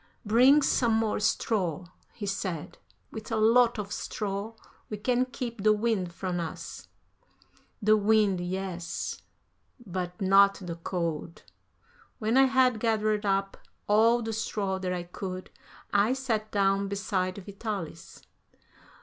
"Bring 0.25 0.63
some 0.63 0.95
more 0.95 1.19
straw," 1.19 1.85
he 2.13 2.25
said; 2.25 2.79
"with 3.11 3.31
a 3.31 3.35
lot 3.35 3.77
of 3.77 3.91
straw 3.91 4.55
we 4.89 4.97
can 4.97 5.25
keep 5.25 5.61
the 5.61 5.73
wind 5.73 6.11
from 6.11 6.39
us." 6.39 6.87
The 7.83 7.95
wind, 7.95 8.41
yes, 8.43 9.21
but 9.85 10.19
not 10.19 10.55
the 10.55 10.77
cold. 10.77 11.43
When 12.17 12.35
I 12.35 12.45
had 12.45 12.79
gathered 12.79 13.27
up 13.27 13.57
all 13.85 14.23
the 14.23 14.33
straw 14.33 14.79
that 14.79 14.91
I 14.91 15.03
could, 15.03 15.51
I 15.93 16.13
sat 16.13 16.49
down 16.51 16.87
beside 16.87 17.37
Vitalis. 17.45 18.23